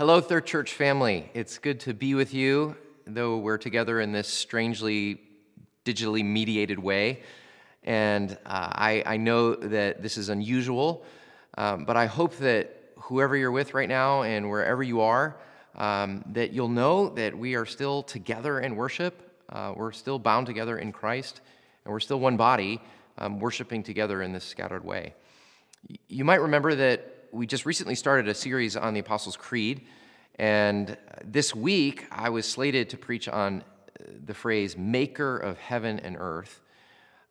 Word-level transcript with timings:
Hello, 0.00 0.18
Third 0.18 0.46
Church 0.46 0.72
family. 0.72 1.30
It's 1.34 1.58
good 1.58 1.78
to 1.80 1.92
be 1.92 2.14
with 2.14 2.32
you, 2.32 2.74
though 3.06 3.36
we're 3.36 3.58
together 3.58 4.00
in 4.00 4.12
this 4.12 4.28
strangely 4.28 5.20
digitally 5.84 6.24
mediated 6.24 6.78
way. 6.78 7.20
And 7.84 8.32
uh, 8.46 8.72
I, 8.72 9.02
I, 9.04 9.16
know 9.18 9.54
that 9.56 10.00
this 10.00 10.16
is 10.16 10.30
unusual, 10.30 11.04
um, 11.58 11.84
but 11.84 11.98
I 11.98 12.06
hope 12.06 12.34
that 12.38 12.94
whoever 12.96 13.36
you're 13.36 13.50
with 13.50 13.74
right 13.74 13.90
now 13.90 14.22
and 14.22 14.48
wherever 14.48 14.82
you 14.82 15.02
are, 15.02 15.36
um, 15.74 16.24
that 16.32 16.54
you'll 16.54 16.68
know 16.68 17.10
that 17.10 17.36
we 17.36 17.54
are 17.54 17.66
still 17.66 18.02
together 18.02 18.60
in 18.60 18.76
worship. 18.76 19.42
Uh, 19.50 19.74
we're 19.76 19.92
still 19.92 20.18
bound 20.18 20.46
together 20.46 20.78
in 20.78 20.92
Christ, 20.92 21.42
and 21.84 21.92
we're 21.92 22.00
still 22.00 22.20
one 22.20 22.38
body, 22.38 22.80
um, 23.18 23.38
worshiping 23.38 23.82
together 23.82 24.22
in 24.22 24.32
this 24.32 24.44
scattered 24.44 24.82
way. 24.82 25.12
You 26.08 26.24
might 26.24 26.40
remember 26.40 26.74
that 26.74 27.19
we 27.32 27.46
just 27.46 27.66
recently 27.66 27.94
started 27.94 28.28
a 28.28 28.34
series 28.34 28.76
on 28.76 28.94
the 28.94 29.00
Apostles' 29.00 29.36
Creed, 29.36 29.86
and 30.36 30.96
this 31.24 31.54
week 31.54 32.06
I 32.10 32.30
was 32.30 32.46
slated 32.46 32.90
to 32.90 32.96
preach 32.96 33.28
on 33.28 33.62
uh, 33.62 34.04
the 34.24 34.34
phrase 34.34 34.76
"Maker 34.76 35.36
of 35.36 35.58
heaven 35.58 36.00
and 36.00 36.16
earth." 36.18 36.60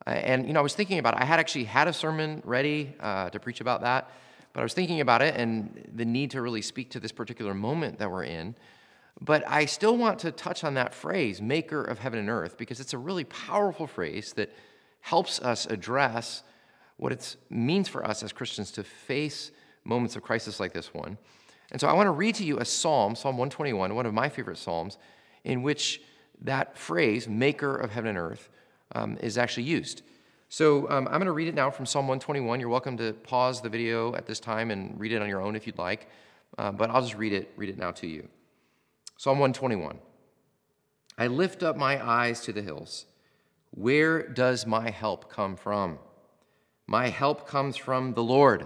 Uh, 0.05 0.11
and 0.11 0.47
you 0.47 0.53
know, 0.53 0.59
I 0.59 0.63
was 0.63 0.75
thinking 0.75 0.99
about 0.99 1.15
it. 1.15 1.21
I 1.21 1.25
had 1.25 1.39
actually 1.39 1.65
had 1.65 1.87
a 1.87 1.93
sermon 1.93 2.41
ready 2.45 2.95
uh, 2.99 3.29
to 3.29 3.39
preach 3.39 3.61
about 3.61 3.81
that, 3.81 4.09
but 4.53 4.61
I 4.61 4.63
was 4.63 4.73
thinking 4.73 5.01
about 5.01 5.21
it 5.21 5.35
and 5.35 5.89
the 5.93 6.05
need 6.05 6.31
to 6.31 6.41
really 6.41 6.61
speak 6.61 6.91
to 6.91 6.99
this 6.99 7.11
particular 7.11 7.53
moment 7.53 7.99
that 7.99 8.09
we're 8.09 8.23
in. 8.23 8.55
But 9.21 9.43
I 9.47 9.65
still 9.65 9.97
want 9.97 10.19
to 10.19 10.31
touch 10.31 10.63
on 10.63 10.75
that 10.75 10.93
phrase, 10.93 11.41
"Maker 11.41 11.83
of 11.83 11.99
heaven 11.99 12.19
and 12.19 12.29
earth," 12.29 12.57
because 12.57 12.79
it's 12.79 12.93
a 12.93 12.97
really 12.97 13.25
powerful 13.25 13.87
phrase 13.87 14.33
that 14.33 14.51
helps 15.01 15.41
us 15.41 15.65
address 15.65 16.43
what 16.97 17.11
it 17.11 17.35
means 17.49 17.87
for 17.87 18.05
us 18.05 18.23
as 18.23 18.31
Christians 18.33 18.71
to 18.71 18.83
face 18.83 19.51
moments 19.83 20.15
of 20.15 20.23
crisis 20.23 20.59
like 20.59 20.73
this 20.73 20.93
one. 20.93 21.17
And 21.71 21.79
so 21.79 21.87
I 21.87 21.93
want 21.93 22.07
to 22.07 22.11
read 22.11 22.35
to 22.35 22.43
you 22.43 22.59
a 22.59 22.65
psalm, 22.65 23.15
Psalm 23.15 23.37
121, 23.37 23.93
one 23.93 24.05
of 24.05 24.13
my 24.13 24.29
favorite 24.29 24.57
psalms, 24.57 24.97
in 25.43 25.61
which 25.61 26.01
that 26.41 26.77
phrase, 26.77 27.27
maker 27.27 27.75
of 27.75 27.91
heaven 27.91 28.09
and 28.09 28.17
earth, 28.17 28.49
um, 28.95 29.17
is 29.21 29.37
actually 29.37 29.63
used. 29.63 30.01
So 30.49 30.89
um, 30.89 31.07
I'm 31.07 31.13
going 31.13 31.25
to 31.25 31.31
read 31.31 31.47
it 31.47 31.53
now 31.53 31.69
from 31.69 31.85
Psalm 31.85 32.07
121. 32.07 32.59
You're 32.59 32.69
welcome 32.69 32.97
to 32.97 33.13
pause 33.13 33.61
the 33.61 33.69
video 33.69 34.15
at 34.15 34.25
this 34.25 34.39
time 34.39 34.71
and 34.71 34.99
read 34.99 35.11
it 35.11 35.21
on 35.21 35.29
your 35.29 35.41
own 35.41 35.55
if 35.55 35.67
you'd 35.67 35.77
like, 35.77 36.07
uh, 36.57 36.71
but 36.71 36.89
I'll 36.89 37.01
just 37.01 37.15
read 37.15 37.33
it, 37.33 37.51
read 37.55 37.69
it 37.69 37.77
now 37.77 37.91
to 37.91 38.07
you. 38.07 38.27
Psalm 39.17 39.37
121. 39.37 39.99
I 41.19 41.27
lift 41.27 41.61
up 41.61 41.77
my 41.77 42.03
eyes 42.03 42.41
to 42.41 42.53
the 42.53 42.61
hills. 42.61 43.05
Where 43.71 44.27
does 44.27 44.65
my 44.65 44.89
help 44.89 45.29
come 45.29 45.55
from? 45.55 45.99
My 46.87 47.09
help 47.09 47.47
comes 47.47 47.77
from 47.77 48.13
the 48.13 48.23
Lord, 48.23 48.65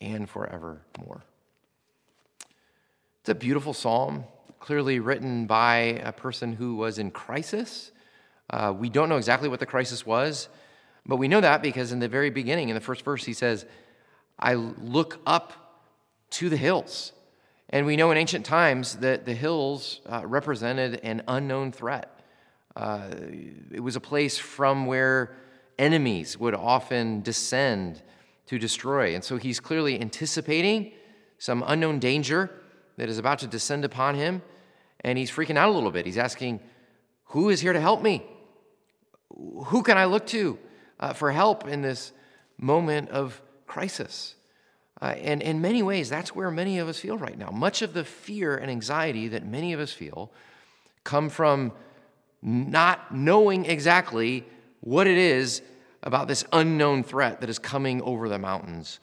and 0.00 0.28
forevermore. 0.28 1.24
It's 3.20 3.28
a 3.28 3.34
beautiful 3.34 3.72
psalm, 3.72 4.24
clearly 4.60 5.00
written 5.00 5.46
by 5.46 6.00
a 6.04 6.12
person 6.12 6.52
who 6.52 6.76
was 6.76 6.98
in 6.98 7.10
crisis. 7.10 7.90
Uh, 8.50 8.72
we 8.76 8.88
don't 8.88 9.08
know 9.08 9.16
exactly 9.16 9.48
what 9.48 9.60
the 9.60 9.66
crisis 9.66 10.06
was, 10.06 10.48
but 11.04 11.16
we 11.16 11.28
know 11.28 11.40
that 11.40 11.62
because 11.62 11.92
in 11.92 11.98
the 11.98 12.08
very 12.08 12.30
beginning, 12.30 12.68
in 12.68 12.74
the 12.74 12.80
first 12.80 13.04
verse, 13.04 13.24
he 13.24 13.32
says, 13.32 13.66
I 14.38 14.54
look 14.54 15.20
up 15.26 15.52
to 16.30 16.48
the 16.48 16.56
hills. 16.56 17.12
And 17.70 17.86
we 17.86 17.96
know 17.96 18.10
in 18.10 18.16
ancient 18.16 18.46
times 18.46 18.96
that 18.98 19.24
the 19.24 19.34
hills 19.34 20.00
uh, 20.06 20.22
represented 20.24 21.00
an 21.02 21.22
unknown 21.26 21.72
threat. 21.72 22.20
Uh, 22.76 23.08
it 23.72 23.80
was 23.80 23.96
a 23.96 24.00
place 24.00 24.38
from 24.38 24.86
where 24.86 25.34
enemies 25.78 26.38
would 26.38 26.54
often 26.54 27.22
descend 27.22 28.02
to 28.46 28.58
destroy. 28.58 29.14
And 29.14 29.22
so 29.22 29.36
he's 29.36 29.60
clearly 29.60 30.00
anticipating 30.00 30.92
some 31.38 31.64
unknown 31.66 31.98
danger 31.98 32.50
that 32.96 33.08
is 33.08 33.18
about 33.18 33.40
to 33.40 33.46
descend 33.46 33.84
upon 33.84 34.14
him. 34.14 34.42
And 35.00 35.18
he's 35.18 35.30
freaking 35.30 35.56
out 35.56 35.68
a 35.68 35.72
little 35.72 35.90
bit. 35.90 36.06
He's 36.06 36.18
asking, 36.18 36.60
Who 37.26 37.50
is 37.50 37.60
here 37.60 37.72
to 37.72 37.80
help 37.80 38.02
me? 38.02 38.24
Who 39.66 39.82
can 39.82 39.98
I 39.98 40.06
look 40.06 40.26
to 40.28 40.58
uh, 40.98 41.12
for 41.12 41.30
help 41.30 41.68
in 41.68 41.82
this 41.82 42.12
moment 42.56 43.10
of 43.10 43.40
crisis? 43.66 44.34
Uh, 45.00 45.06
and 45.06 45.42
in 45.42 45.60
many 45.60 45.82
ways, 45.82 46.08
that's 46.08 46.34
where 46.34 46.50
many 46.50 46.78
of 46.78 46.88
us 46.88 46.98
feel 46.98 47.18
right 47.18 47.36
now. 47.36 47.50
Much 47.50 47.82
of 47.82 47.92
the 47.92 48.04
fear 48.04 48.56
and 48.56 48.70
anxiety 48.70 49.28
that 49.28 49.44
many 49.44 49.74
of 49.74 49.80
us 49.80 49.92
feel 49.92 50.32
come 51.04 51.28
from 51.28 51.72
not 52.42 53.14
knowing 53.14 53.66
exactly 53.66 54.44
what 54.80 55.06
it 55.06 55.18
is 55.18 55.60
about 56.06 56.28
this 56.28 56.44
unknown 56.52 57.02
threat 57.02 57.40
that 57.40 57.50
is 57.50 57.58
coming 57.58 58.00
over 58.02 58.28
the 58.28 58.38
mountains 58.38 59.00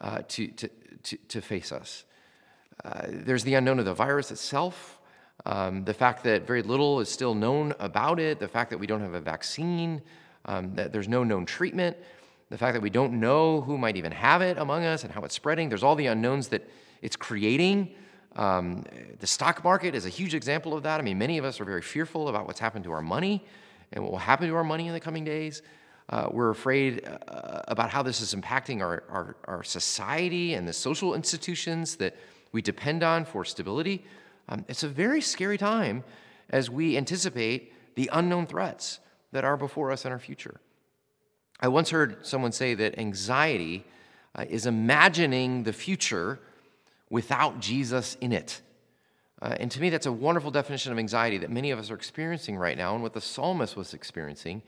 uh, 0.00 0.22
to, 0.28 0.46
to, 0.46 0.70
to, 1.02 1.16
to, 1.16 1.40
face 1.40 1.72
us. 1.72 2.04
Uh, 2.84 3.06
there's 3.08 3.42
the 3.42 3.54
unknown 3.54 3.80
of 3.80 3.84
the 3.84 3.92
virus 3.92 4.30
itself, 4.30 5.00
um, 5.46 5.84
the 5.84 5.92
fact 5.92 6.22
that 6.22 6.46
very 6.46 6.62
little 6.62 7.00
is 7.00 7.08
still 7.08 7.34
known 7.34 7.74
about 7.80 8.20
it, 8.20 8.38
the 8.38 8.46
fact 8.46 8.70
that 8.70 8.78
we 8.78 8.86
don't 8.86 9.00
have 9.00 9.14
a 9.14 9.20
vaccine, 9.20 10.00
um, 10.44 10.76
that 10.76 10.92
there's 10.92 11.08
no 11.08 11.24
known 11.24 11.44
treatment, 11.44 11.96
the 12.50 12.56
fact 12.56 12.74
that 12.74 12.82
we 12.82 12.90
don't 12.90 13.18
know 13.18 13.60
who 13.60 13.76
might 13.76 13.96
even 13.96 14.12
have 14.12 14.40
it 14.40 14.58
among 14.58 14.84
us 14.84 15.02
and 15.02 15.12
how 15.12 15.22
it's 15.22 15.34
spreading. 15.34 15.68
There's 15.68 15.82
all 15.82 15.96
the 15.96 16.06
unknowns 16.06 16.48
that 16.48 16.70
it's 17.02 17.16
creating. 17.16 17.90
Um, 18.36 18.84
the 19.18 19.26
stock 19.26 19.64
market 19.64 19.96
is 19.96 20.06
a 20.06 20.08
huge 20.08 20.34
example 20.34 20.72
of 20.72 20.84
that. 20.84 21.00
I 21.00 21.02
mean, 21.02 21.18
many 21.18 21.36
of 21.38 21.44
us 21.44 21.60
are 21.60 21.64
very 21.64 21.82
fearful 21.82 22.28
about 22.28 22.46
what's 22.46 22.60
happened 22.60 22.84
to 22.84 22.92
our 22.92 23.02
money 23.02 23.44
and 23.92 24.04
what 24.04 24.12
will 24.12 24.20
happen 24.20 24.46
to 24.46 24.54
our 24.54 24.62
money 24.62 24.86
in 24.86 24.92
the 24.92 25.00
coming 25.00 25.24
days. 25.24 25.62
Uh, 26.10 26.28
we're 26.30 26.50
afraid 26.50 27.06
uh, 27.06 27.60
about 27.68 27.90
how 27.90 28.02
this 28.02 28.20
is 28.20 28.34
impacting 28.34 28.80
our, 28.80 29.02
our, 29.10 29.36
our, 29.44 29.62
society 29.62 30.54
and 30.54 30.66
the 30.66 30.72
social 30.72 31.14
institutions 31.14 31.96
that 31.96 32.16
we 32.52 32.62
depend 32.62 33.02
on 33.02 33.26
for 33.26 33.44
stability. 33.44 34.02
Um, 34.48 34.64
it's 34.68 34.82
a 34.82 34.88
very 34.88 35.20
scary 35.20 35.58
time 35.58 36.02
as 36.48 36.70
we 36.70 36.96
anticipate 36.96 37.74
the 37.94 38.08
unknown 38.12 38.46
threats 38.46 39.00
that 39.32 39.44
are 39.44 39.58
before 39.58 39.90
us 39.90 40.06
in 40.06 40.12
our 40.12 40.18
future. 40.18 40.60
I 41.60 41.68
once 41.68 41.90
heard 41.90 42.24
someone 42.24 42.52
say 42.52 42.72
that 42.74 42.98
anxiety 42.98 43.84
uh, 44.34 44.46
is 44.48 44.64
imagining 44.64 45.64
the 45.64 45.74
future 45.74 46.38
without 47.10 47.60
Jesus 47.60 48.16
in 48.22 48.32
it. 48.32 48.62
Uh, 49.42 49.56
and 49.60 49.70
to 49.70 49.80
me, 49.80 49.90
that's 49.90 50.06
a 50.06 50.12
wonderful 50.12 50.50
definition 50.50 50.90
of 50.90 50.98
anxiety 50.98 51.36
that 51.38 51.50
many 51.50 51.70
of 51.70 51.78
us 51.78 51.90
are 51.90 51.94
experiencing 51.94 52.56
right 52.56 52.78
now. 52.78 52.94
And 52.94 53.02
what 53.02 53.12
the 53.12 53.20
psalmist 53.20 53.76
was 53.76 53.92
experiencing 53.92 54.62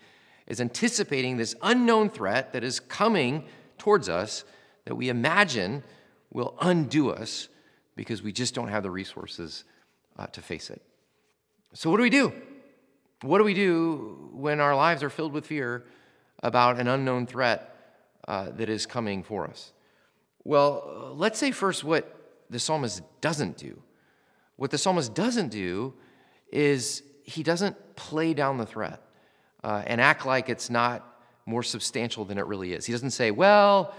is 0.51 0.61
anticipating 0.61 1.37
this 1.37 1.55
unknown 1.63 2.11
threat 2.11 2.53
that 2.53 2.65
is 2.65 2.81
coming 2.81 3.45
towards 3.79 4.09
us 4.09 4.45
that 4.85 4.97
we 4.97 5.09
imagine 5.09 5.85
will 6.33 6.57
undo 6.61 7.11
us 7.11 7.49
because 7.95 8.21
we 8.21 8.33
just 8.33 8.53
don't 8.53 8.67
have 8.67 8.83
the 8.83 8.91
resources 8.91 9.63
uh, 10.19 10.27
to 10.27 10.43
face 10.43 10.69
it. 10.69 10.83
So, 11.73 11.89
what 11.89 11.99
do 11.99 12.03
we 12.03 12.11
do? 12.11 12.33
What 13.23 13.39
do 13.39 13.45
we 13.45 13.55
do 13.55 14.29
when 14.33 14.59
our 14.59 14.75
lives 14.75 15.05
are 15.05 15.11
filled 15.11 15.33
with 15.33 15.47
fear 15.47 15.85
about 16.43 16.81
an 16.81 16.89
unknown 16.89 17.27
threat 17.27 17.77
uh, 18.27 18.51
that 18.51 18.69
is 18.69 18.87
coming 18.87 19.23
for 19.23 19.47
us? 19.47 19.73
Well, 20.43 21.13
let's 21.15 21.39
say 21.39 21.53
first 21.53 21.85
what 21.85 22.43
the 22.51 22.59
psalmist 22.59 23.03
doesn't 23.21 23.57
do. 23.57 23.81
What 24.57 24.73
the 24.73 24.79
psalmist 24.79 25.15
doesn't 25.15 25.51
do 25.51 25.95
is 26.51 27.05
he 27.23 27.45
doesn't 27.45 27.95
play 27.95 28.35
down 28.35 28.59
the 28.59 28.67
threat 28.67 29.01
uh, 29.63 29.83
and 29.87 30.01
act 30.01 30.27
like 30.27 30.49
it's 30.49 30.71
not 30.71 31.07
more 31.47 31.63
substantial 31.63 32.25
than 32.25 32.39
it 32.39 32.47
really 32.47 32.73
is. 32.73 32.87
He 32.87 32.93
doesn't 32.93 33.11
say, 33.11 33.31
well, 33.31 33.95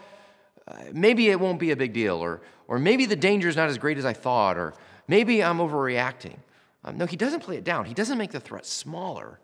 uh, 0.67 0.75
maybe 0.93 1.29
it 1.29 1.39
won't 1.39 1.59
be 1.59 1.71
a 1.71 1.75
big 1.75 1.93
deal, 1.93 2.15
or, 2.15 2.41
or 2.67 2.79
maybe 2.79 3.05
the 3.05 3.15
danger 3.15 3.49
is 3.49 3.55
not 3.55 3.69
as 3.69 3.77
great 3.77 3.97
as 3.97 4.05
I 4.05 4.13
thought, 4.13 4.57
or 4.57 4.73
maybe 5.07 5.43
I'm 5.43 5.57
overreacting. 5.57 6.37
Um, 6.83 6.97
no, 6.97 7.05
he 7.05 7.17
doesn't 7.17 7.41
play 7.41 7.57
it 7.57 7.63
down. 7.63 7.85
He 7.85 7.93
doesn't 7.93 8.17
make 8.17 8.31
the 8.31 8.39
threat 8.39 8.65
smaller. 8.65 9.39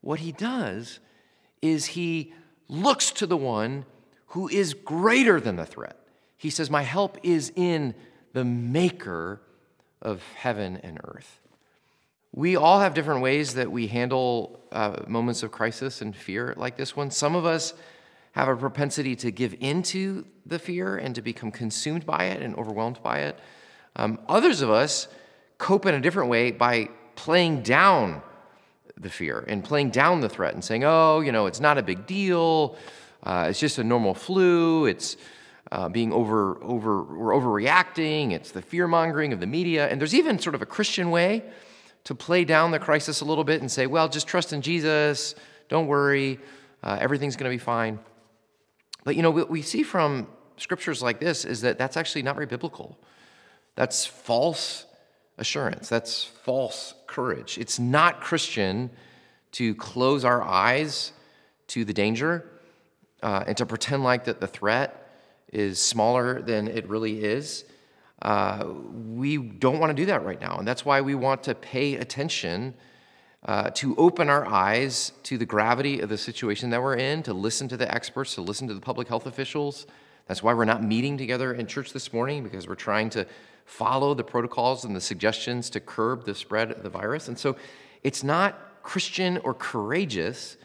What 0.00 0.20
he 0.20 0.32
does 0.32 1.00
is 1.62 1.86
he 1.86 2.32
looks 2.68 3.10
to 3.12 3.26
the 3.26 3.36
one 3.36 3.84
who 4.28 4.48
is 4.48 4.74
greater 4.74 5.40
than 5.40 5.56
the 5.56 5.66
threat. 5.66 5.96
He 6.36 6.50
says, 6.50 6.70
My 6.70 6.82
help 6.82 7.18
is 7.22 7.52
in 7.56 7.94
the 8.32 8.44
maker 8.44 9.40
of 10.00 10.22
heaven 10.34 10.78
and 10.82 10.98
earth. 11.04 11.39
We 12.40 12.56
all 12.56 12.80
have 12.80 12.94
different 12.94 13.20
ways 13.20 13.52
that 13.56 13.70
we 13.70 13.86
handle 13.86 14.60
uh, 14.72 15.02
moments 15.06 15.42
of 15.42 15.52
crisis 15.52 16.00
and 16.00 16.16
fear 16.16 16.54
like 16.56 16.74
this 16.74 16.96
one. 16.96 17.10
Some 17.10 17.34
of 17.34 17.44
us 17.44 17.74
have 18.32 18.48
a 18.48 18.56
propensity 18.56 19.14
to 19.16 19.30
give 19.30 19.54
into 19.60 20.24
the 20.46 20.58
fear 20.58 20.96
and 20.96 21.14
to 21.16 21.20
become 21.20 21.50
consumed 21.50 22.06
by 22.06 22.28
it 22.28 22.40
and 22.40 22.56
overwhelmed 22.56 23.02
by 23.02 23.18
it. 23.18 23.38
Um, 23.94 24.20
others 24.26 24.62
of 24.62 24.70
us 24.70 25.06
cope 25.58 25.84
in 25.84 25.94
a 25.94 26.00
different 26.00 26.30
way 26.30 26.50
by 26.50 26.88
playing 27.14 27.60
down 27.60 28.22
the 28.96 29.10
fear 29.10 29.44
and 29.46 29.62
playing 29.62 29.90
down 29.90 30.22
the 30.22 30.28
threat 30.30 30.54
and 30.54 30.64
saying, 30.64 30.82
oh, 30.82 31.20
you 31.20 31.32
know, 31.32 31.44
it's 31.44 31.60
not 31.60 31.76
a 31.76 31.82
big 31.82 32.06
deal. 32.06 32.74
Uh, 33.22 33.48
it's 33.50 33.60
just 33.60 33.78
a 33.78 33.84
normal 33.84 34.14
flu. 34.14 34.86
It's 34.86 35.18
uh, 35.72 35.90
being 35.90 36.10
over, 36.10 36.58
over, 36.64 37.02
we're 37.02 37.34
overreacting. 37.34 38.32
It's 38.32 38.50
the 38.50 38.62
fear 38.62 38.88
mongering 38.88 39.34
of 39.34 39.40
the 39.40 39.46
media. 39.46 39.90
And 39.90 40.00
there's 40.00 40.14
even 40.14 40.38
sort 40.38 40.54
of 40.54 40.62
a 40.62 40.66
Christian 40.66 41.10
way 41.10 41.44
to 42.04 42.14
play 42.14 42.44
down 42.44 42.70
the 42.70 42.78
crisis 42.78 43.20
a 43.20 43.24
little 43.24 43.44
bit 43.44 43.60
and 43.60 43.70
say, 43.70 43.86
well, 43.86 44.08
just 44.08 44.26
trust 44.26 44.52
in 44.52 44.62
Jesus. 44.62 45.34
Don't 45.68 45.86
worry. 45.86 46.38
Uh, 46.82 46.98
everything's 47.00 47.36
going 47.36 47.50
to 47.50 47.54
be 47.54 47.62
fine. 47.62 47.98
But, 49.04 49.16
you 49.16 49.22
know, 49.22 49.30
what 49.30 49.50
we 49.50 49.62
see 49.62 49.82
from 49.82 50.26
scriptures 50.56 51.02
like 51.02 51.20
this 51.20 51.44
is 51.44 51.62
that 51.62 51.78
that's 51.78 51.96
actually 51.96 52.22
not 52.22 52.34
very 52.34 52.46
biblical. 52.46 52.98
That's 53.76 54.04
false 54.04 54.86
assurance. 55.38 55.88
That's 55.88 56.24
false 56.24 56.94
courage. 57.06 57.58
It's 57.58 57.78
not 57.78 58.20
Christian 58.20 58.90
to 59.52 59.74
close 59.74 60.24
our 60.24 60.42
eyes 60.42 61.12
to 61.68 61.84
the 61.84 61.92
danger 61.92 62.50
uh, 63.22 63.44
and 63.46 63.56
to 63.56 63.66
pretend 63.66 64.04
like 64.04 64.24
that 64.24 64.40
the 64.40 64.46
threat 64.46 64.96
is 65.52 65.80
smaller 65.80 66.40
than 66.42 66.68
it 66.68 66.88
really 66.88 67.24
is. 67.24 67.64
Uh, 68.22 68.66
we 69.14 69.38
don't 69.38 69.78
want 69.78 69.90
to 69.90 69.94
do 69.94 70.06
that 70.06 70.24
right 70.24 70.40
now. 70.40 70.58
And 70.58 70.68
that's 70.68 70.84
why 70.84 71.00
we 71.00 71.14
want 71.14 71.42
to 71.44 71.54
pay 71.54 71.96
attention 71.96 72.74
uh, 73.46 73.70
to 73.70 73.96
open 73.96 74.28
our 74.28 74.46
eyes 74.46 75.12
to 75.22 75.38
the 75.38 75.46
gravity 75.46 76.00
of 76.00 76.10
the 76.10 76.18
situation 76.18 76.70
that 76.70 76.82
we're 76.82 76.96
in, 76.96 77.22
to 77.22 77.32
listen 77.32 77.68
to 77.68 77.76
the 77.76 77.92
experts, 77.92 78.34
to 78.34 78.42
listen 78.42 78.68
to 78.68 78.74
the 78.74 78.80
public 78.80 79.08
health 79.08 79.26
officials. 79.26 79.86
That's 80.26 80.42
why 80.42 80.52
we're 80.52 80.66
not 80.66 80.82
meeting 80.82 81.16
together 81.16 81.54
in 81.54 81.66
church 81.66 81.92
this 81.92 82.12
morning, 82.12 82.44
because 82.44 82.68
we're 82.68 82.74
trying 82.74 83.08
to 83.10 83.26
follow 83.64 84.12
the 84.14 84.24
protocols 84.24 84.84
and 84.84 84.94
the 84.94 85.00
suggestions 85.00 85.70
to 85.70 85.80
curb 85.80 86.26
the 86.26 86.34
spread 86.34 86.72
of 86.72 86.82
the 86.82 86.90
virus. 86.90 87.28
And 87.28 87.38
so 87.38 87.56
it's 88.02 88.22
not 88.22 88.82
Christian 88.82 89.38
or 89.38 89.54
courageous 89.54 90.56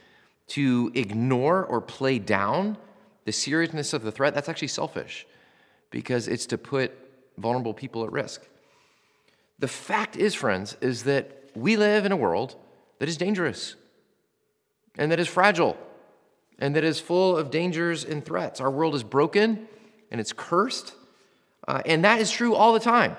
to 0.48 0.92
ignore 0.94 1.64
or 1.64 1.82
play 1.82 2.20
down 2.20 2.78
the 3.24 3.32
seriousness 3.32 3.94
of 3.94 4.04
the 4.04 4.12
threat. 4.12 4.34
That's 4.34 4.50
actually 4.50 4.68
selfish 4.68 5.26
because 5.90 6.28
it's 6.28 6.46
to 6.48 6.58
put 6.58 6.92
vulnerable 7.38 7.74
people 7.74 8.04
at 8.04 8.12
risk. 8.12 8.42
The 9.60 9.68
fact 9.68 10.18
is, 10.18 10.36
friends, 10.36 10.78
is 10.82 11.04
that 11.04 11.50
we 11.56 11.78
live 11.78 12.06
in 12.06 12.12
a 12.12 12.18
world 12.18 12.56
that 13.00 13.08
is 13.08 13.18
dangerous 13.18 13.76
and 14.98 15.12
that 15.12 15.20
is 15.20 15.28
fragile 15.28 15.78
and 16.60 16.76
that 16.76 16.84
is 16.84 17.00
full 17.00 17.38
of 17.38 17.52
dangers 17.52 18.04
and 18.04 18.24
threats. 18.24 18.60
Our 18.62 18.72
world 18.72 18.96
is 18.96 19.04
broken 19.04 19.68
and 20.12 20.22
it's 20.22 20.34
cursed, 20.34 20.94
uh, 21.68 21.82
and 21.86 22.04
that 22.06 22.20
is 22.20 22.32
true 22.32 22.56
all 22.56 22.74
the 22.74 22.80
time. 22.80 23.18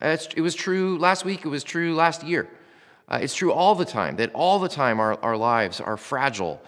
it 0.00 0.40
was 0.40 0.54
true 0.54 0.98
last 0.98 1.24
week, 1.24 1.44
it 1.44 1.48
was 1.48 1.64
true 1.64 1.94
last 1.94 2.22
year. 2.22 2.48
Uh, 3.08 3.18
it's 3.20 3.34
true 3.34 3.52
all 3.52 3.74
the 3.74 3.84
time 3.84 4.16
that 4.16 4.32
all 4.34 4.58
the 4.58 4.68
time 4.68 5.00
our, 5.00 5.18
our 5.22 5.36
lives 5.36 5.80
are 5.80 5.96
fragile 5.96 6.62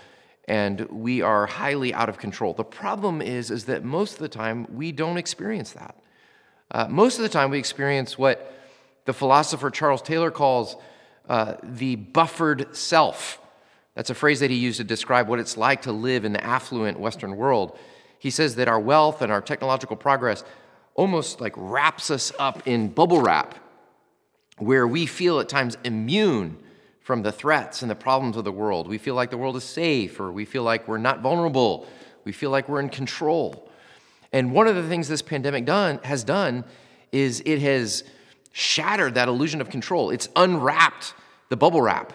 and 0.48 0.80
we 0.90 1.22
are 1.22 1.46
highly 1.46 1.94
out 1.94 2.08
of 2.08 2.18
control. 2.18 2.52
The 2.52 2.64
problem 2.64 3.22
is, 3.22 3.50
is 3.50 3.66
that 3.66 3.84
most 3.84 4.14
of 4.14 4.18
the 4.18 4.28
time 4.28 4.66
we 4.74 4.90
don't 4.90 5.16
experience 5.16 5.72
that. 5.72 5.96
Uh, 6.72 6.86
most 6.88 7.18
of 7.18 7.22
the 7.22 7.28
time 7.28 7.50
we 7.50 7.58
experience 7.58 8.16
what 8.16 8.50
the 9.04 9.12
philosopher 9.12 9.70
Charles 9.70 10.00
Taylor 10.00 10.30
calls 10.30 10.76
uh, 11.28 11.56
the 11.62 11.96
buffered 11.96 12.74
self. 12.74 13.38
That's 13.94 14.08
a 14.08 14.14
phrase 14.14 14.40
that 14.40 14.50
he 14.50 14.56
used 14.56 14.78
to 14.78 14.84
describe 14.84 15.28
what 15.28 15.38
it's 15.38 15.58
like 15.58 15.82
to 15.82 15.92
live 15.92 16.24
in 16.24 16.32
the 16.32 16.42
affluent 16.42 16.98
Western 16.98 17.36
world. 17.36 17.78
He 18.18 18.30
says 18.30 18.54
that 18.54 18.68
our 18.68 18.80
wealth 18.80 19.20
and 19.20 19.30
our 19.30 19.42
technological 19.42 19.96
progress 19.96 20.44
almost 20.94 21.42
like 21.42 21.52
wraps 21.56 22.10
us 22.10 22.32
up 22.38 22.66
in 22.66 22.88
bubble 22.88 23.20
wrap, 23.20 23.58
where 24.56 24.86
we 24.86 25.04
feel 25.04 25.40
at 25.40 25.48
times 25.48 25.76
immune 25.84 26.56
from 27.00 27.22
the 27.22 27.32
threats 27.32 27.82
and 27.82 27.90
the 27.90 27.94
problems 27.94 28.36
of 28.36 28.44
the 28.44 28.52
world. 28.52 28.88
We 28.88 28.98
feel 28.98 29.14
like 29.14 29.30
the 29.30 29.38
world 29.38 29.56
is 29.56 29.64
safe, 29.64 30.18
or 30.20 30.32
we 30.32 30.46
feel 30.46 30.62
like 30.62 30.88
we're 30.88 30.98
not 30.98 31.20
vulnerable. 31.20 31.86
We 32.24 32.32
feel 32.32 32.50
like 32.50 32.68
we're 32.68 32.80
in 32.80 32.88
control. 32.88 33.68
And 34.32 34.52
one 34.52 34.66
of 34.66 34.76
the 34.76 34.88
things 34.88 35.08
this 35.08 35.22
pandemic 35.22 35.64
done, 35.66 36.00
has 36.04 36.24
done 36.24 36.64
is 37.10 37.42
it 37.44 37.60
has 37.60 38.04
shattered 38.52 39.14
that 39.14 39.28
illusion 39.28 39.60
of 39.60 39.68
control. 39.68 40.10
It's 40.10 40.28
unwrapped 40.36 41.14
the 41.48 41.56
bubble 41.56 41.82
wrap 41.82 42.12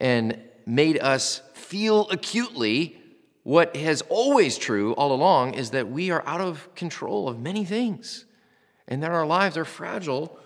and 0.00 0.38
made 0.66 0.98
us 0.98 1.42
feel 1.54 2.08
acutely 2.10 2.98
what 3.42 3.76
has 3.76 4.02
always 4.08 4.56
true 4.56 4.92
all 4.94 5.12
along 5.12 5.54
is 5.54 5.70
that 5.70 5.90
we 5.90 6.10
are 6.10 6.22
out 6.26 6.40
of 6.40 6.72
control 6.74 7.28
of 7.28 7.40
many 7.40 7.64
things 7.64 8.24
and 8.86 9.02
that 9.02 9.10
our 9.10 9.26
lives 9.26 9.56
are 9.56 9.64
fragile 9.64 10.38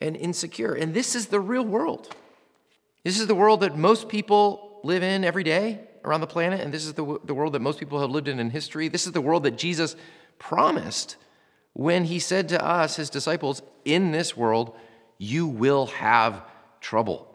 and 0.00 0.16
insecure. 0.16 0.72
And 0.74 0.94
this 0.94 1.14
is 1.14 1.26
the 1.26 1.40
real 1.40 1.64
world. 1.64 2.14
This 3.04 3.18
is 3.18 3.26
the 3.26 3.34
world 3.34 3.60
that 3.60 3.76
most 3.76 4.08
people 4.08 4.80
live 4.84 5.02
in 5.02 5.24
every 5.24 5.44
day 5.44 5.80
around 6.04 6.20
the 6.20 6.26
planet, 6.26 6.60
and 6.60 6.72
this 6.72 6.84
is 6.84 6.92
the, 6.94 7.18
the 7.24 7.34
world 7.34 7.52
that 7.54 7.60
most 7.60 7.78
people 7.80 8.00
have 8.00 8.10
lived 8.10 8.28
in 8.28 8.38
in 8.38 8.50
history. 8.50 8.88
This 8.88 9.06
is 9.06 9.12
the 9.12 9.20
world 9.20 9.42
that 9.42 9.58
Jesus 9.58 9.96
promised 10.38 11.16
when 11.72 12.04
he 12.04 12.18
said 12.18 12.48
to 12.48 12.64
us, 12.64 12.96
his 12.96 13.10
disciples, 13.10 13.62
In 13.84 14.10
this 14.12 14.36
world, 14.36 14.74
you 15.18 15.46
will 15.46 15.86
have 15.86 16.42
trouble. 16.80 17.32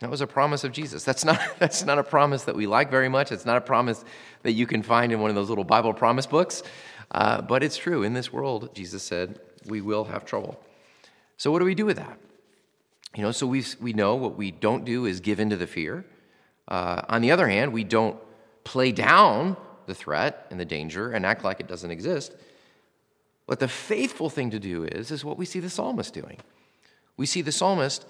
That 0.00 0.10
was 0.10 0.20
a 0.20 0.26
promise 0.26 0.64
of 0.64 0.72
Jesus. 0.72 1.04
That's 1.04 1.24
not, 1.24 1.40
that's 1.58 1.84
not 1.84 1.98
a 1.98 2.02
promise 2.02 2.44
that 2.44 2.56
we 2.56 2.66
like 2.66 2.90
very 2.90 3.08
much. 3.08 3.32
It's 3.32 3.46
not 3.46 3.56
a 3.56 3.60
promise 3.60 4.04
that 4.42 4.52
you 4.52 4.66
can 4.66 4.82
find 4.82 5.12
in 5.12 5.20
one 5.20 5.30
of 5.30 5.36
those 5.36 5.48
little 5.48 5.64
Bible 5.64 5.94
promise 5.94 6.26
books. 6.26 6.62
Uh, 7.10 7.42
but 7.42 7.62
it's 7.62 7.76
true. 7.76 8.02
In 8.02 8.14
this 8.14 8.32
world, 8.32 8.74
Jesus 8.74 9.02
said, 9.02 9.38
we 9.66 9.80
will 9.80 10.04
have 10.04 10.24
trouble. 10.24 10.60
So, 11.36 11.50
what 11.50 11.58
do 11.58 11.64
we 11.64 11.74
do 11.74 11.86
with 11.86 11.96
that? 11.96 12.18
You 13.16 13.22
know, 13.22 13.30
so 13.30 13.46
we, 13.46 13.64
we 13.80 13.92
know 13.92 14.16
what 14.16 14.36
we 14.36 14.50
don't 14.50 14.84
do 14.84 15.06
is 15.06 15.20
give 15.20 15.38
in 15.38 15.50
to 15.50 15.56
the 15.56 15.66
fear. 15.66 16.04
Uh, 16.66 17.02
on 17.08 17.22
the 17.22 17.30
other 17.30 17.48
hand, 17.48 17.72
we 17.72 17.84
don't 17.84 18.16
play 18.64 18.90
down 18.90 19.56
the 19.86 19.94
threat 19.94 20.46
and 20.50 20.58
the 20.58 20.64
danger 20.64 21.12
and 21.12 21.24
act 21.24 21.44
like 21.44 21.60
it 21.60 21.68
doesn't 21.68 21.90
exist. 21.90 22.34
What 23.46 23.60
the 23.60 23.68
faithful 23.68 24.30
thing 24.30 24.50
to 24.50 24.58
do 24.58 24.84
is, 24.84 25.10
is 25.10 25.24
what 25.24 25.36
we 25.36 25.44
see 25.44 25.60
the 25.60 25.70
psalmist 25.70 26.14
doing. 26.14 26.38
We 27.16 27.26
see 27.26 27.42
the 27.42 27.52
psalmist 27.52 28.06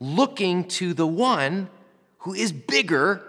looking 0.00 0.64
to 0.68 0.94
the 0.94 1.06
one 1.06 1.68
who 2.18 2.34
is 2.34 2.52
bigger 2.52 3.22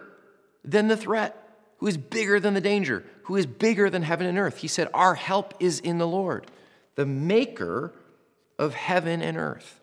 than 0.63 0.87
the 0.87 0.97
threat, 0.97 1.57
who 1.77 1.87
is 1.87 1.97
bigger 1.97 2.39
than 2.39 2.53
the 2.53 2.61
danger, 2.61 3.03
who 3.23 3.35
is 3.35 3.45
bigger 3.45 3.89
than 3.89 4.03
heaven 4.03 4.27
and 4.27 4.37
earth. 4.37 4.57
He 4.57 4.67
said, 4.67 4.89
Our 4.93 5.15
help 5.15 5.53
is 5.59 5.79
in 5.79 5.97
the 5.97 6.07
Lord, 6.07 6.47
the 6.95 7.05
maker 7.05 7.93
of 8.57 8.73
heaven 8.73 9.21
and 9.21 9.37
earth. 9.37 9.79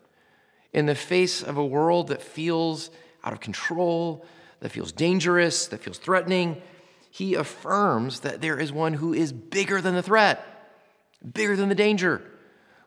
In 0.71 0.85
the 0.87 0.95
face 0.95 1.43
of 1.43 1.57
a 1.57 1.65
world 1.65 2.07
that 2.07 2.21
feels 2.21 2.89
out 3.23 3.33
of 3.33 3.39
control, 3.39 4.25
that 4.59 4.69
feels 4.69 4.91
dangerous, 4.91 5.67
that 5.67 5.81
feels 5.81 5.97
threatening, 5.97 6.61
he 7.13 7.35
affirms 7.35 8.21
that 8.21 8.41
there 8.41 8.59
is 8.59 8.73
one 8.73 8.95
who 8.95 9.13
is 9.13 9.31
bigger 9.31 9.79
than 9.79 9.93
the 9.93 10.01
threat, 10.01 10.43
bigger 11.31 11.55
than 11.55 11.69
the 11.69 11.75
danger, 11.75 12.23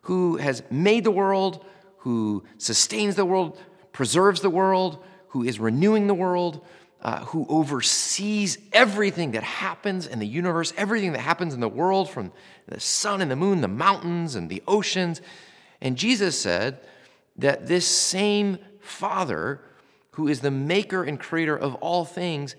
who 0.00 0.36
has 0.38 0.64
made 0.68 1.04
the 1.04 1.12
world, 1.12 1.64
who 1.98 2.42
sustains 2.58 3.14
the 3.14 3.24
world, 3.24 3.56
preserves 3.92 4.40
the 4.40 4.50
world, 4.50 5.00
who 5.28 5.44
is 5.44 5.60
renewing 5.60 6.08
the 6.08 6.14
world, 6.14 6.66
uh, 7.02 7.20
who 7.26 7.46
oversees 7.48 8.58
everything 8.72 9.30
that 9.30 9.44
happens 9.44 10.08
in 10.08 10.18
the 10.18 10.26
universe, 10.26 10.72
everything 10.76 11.12
that 11.12 11.20
happens 11.20 11.54
in 11.54 11.60
the 11.60 11.68
world, 11.68 12.10
from 12.10 12.32
the 12.66 12.80
sun 12.80 13.22
and 13.22 13.30
the 13.30 13.36
moon, 13.36 13.60
the 13.60 13.68
mountains 13.68 14.34
and 14.34 14.50
the 14.50 14.60
oceans. 14.66 15.22
And 15.80 15.96
Jesus 15.96 16.36
said 16.36 16.80
that 17.36 17.68
this 17.68 17.86
same 17.86 18.58
Father, 18.80 19.60
who 20.10 20.26
is 20.26 20.40
the 20.40 20.50
maker 20.50 21.04
and 21.04 21.20
creator 21.20 21.56
of 21.56 21.76
all 21.76 22.04
things, 22.04 22.56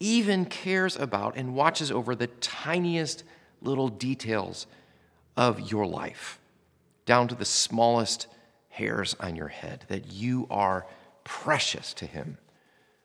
even 0.00 0.44
cares 0.44 0.96
about 0.96 1.36
and 1.36 1.54
watches 1.54 1.90
over 1.90 2.14
the 2.14 2.26
tiniest 2.26 3.24
little 3.60 3.88
details 3.88 4.66
of 5.36 5.70
your 5.70 5.86
life, 5.86 6.38
down 7.06 7.28
to 7.28 7.34
the 7.34 7.44
smallest 7.44 8.26
hairs 8.68 9.16
on 9.20 9.34
your 9.34 9.48
head, 9.48 9.84
that 9.88 10.12
you 10.12 10.46
are 10.50 10.86
precious 11.24 11.92
to 11.94 12.06
Him, 12.06 12.38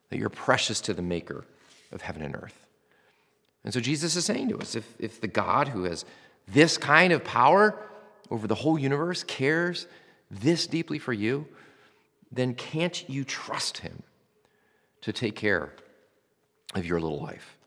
that 0.09 0.17
you're 0.17 0.29
precious 0.29 0.81
to 0.81 0.93
the 0.93 1.01
Maker 1.01 1.45
of 1.91 2.01
heaven 2.01 2.21
and 2.21 2.35
earth. 2.35 2.65
And 3.63 3.73
so 3.73 3.79
Jesus 3.79 4.15
is 4.15 4.25
saying 4.25 4.49
to 4.49 4.59
us 4.59 4.75
if, 4.75 4.85
if 4.99 5.21
the 5.21 5.27
God 5.27 5.69
who 5.69 5.85
has 5.85 6.05
this 6.47 6.77
kind 6.77 7.13
of 7.13 7.23
power 7.23 7.79
over 8.29 8.47
the 8.47 8.55
whole 8.55 8.77
universe 8.77 9.23
cares 9.23 9.87
this 10.29 10.67
deeply 10.67 10.99
for 10.99 11.13
you, 11.13 11.47
then 12.31 12.53
can't 12.53 13.07
you 13.09 13.23
trust 13.23 13.79
Him 13.79 14.03
to 15.01 15.13
take 15.13 15.35
care 15.35 15.73
of 16.73 16.85
your 16.85 16.99
little 16.99 17.21
life? 17.21 17.57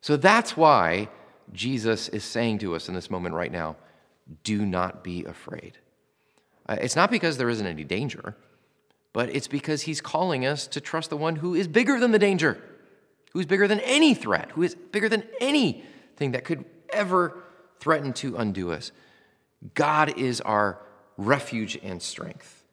So 0.00 0.16
that's 0.16 0.56
why 0.56 1.08
Jesus 1.52 2.08
is 2.08 2.24
saying 2.24 2.58
to 2.58 2.74
us 2.74 2.88
in 2.88 2.94
this 2.94 3.10
moment 3.10 3.34
right 3.34 3.52
now 3.52 3.76
do 4.44 4.64
not 4.64 5.02
be 5.02 5.24
afraid. 5.24 5.78
Uh, 6.68 6.76
it's 6.80 6.96
not 6.96 7.10
because 7.10 7.36
there 7.36 7.48
isn't 7.48 7.66
any 7.66 7.84
danger, 7.84 8.36
but 9.12 9.28
it's 9.34 9.48
because 9.48 9.82
he's 9.82 10.00
calling 10.00 10.46
us 10.46 10.66
to 10.68 10.80
trust 10.80 11.10
the 11.10 11.16
one 11.16 11.36
who 11.36 11.54
is 11.54 11.66
bigger 11.66 11.98
than 11.98 12.12
the 12.12 12.18
danger, 12.18 12.62
who's 13.32 13.46
bigger 13.46 13.66
than 13.66 13.80
any 13.80 14.14
threat, 14.14 14.52
who 14.52 14.62
is 14.62 14.74
bigger 14.74 15.08
than 15.08 15.24
anything 15.40 16.32
that 16.32 16.44
could 16.44 16.64
ever 16.92 17.42
threaten 17.80 18.12
to 18.12 18.36
undo 18.36 18.70
us. 18.70 18.92
God 19.74 20.16
is 20.16 20.40
our 20.40 20.78
refuge 21.16 21.78
and 21.82 22.00
strength. 22.00 22.64